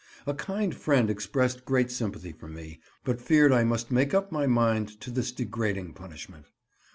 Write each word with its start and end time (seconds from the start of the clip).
A 0.25 0.33
kind 0.33 0.73
friend 0.73 1.11
expressed 1.11 1.63
great 1.63 1.91
sympathy 1.91 2.31
for 2.31 2.47
me, 2.47 2.79
but 3.03 3.21
feared 3.21 3.51
I 3.51 3.63
must 3.63 3.91
make 3.91 4.15
up 4.15 4.31
my 4.31 4.47
mind 4.47 4.99
to 5.01 5.11
this 5.11 5.31
degrading 5.31 5.93
punishment. 5.93 6.47